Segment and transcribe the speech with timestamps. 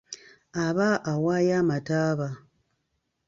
[0.65, 2.27] Aba awaayo mataaba.